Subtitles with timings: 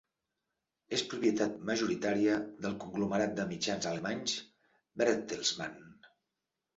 [0.95, 4.33] És propietat majoritària del conglomerat de mitjans alemanys
[5.03, 5.93] Bertelsmann.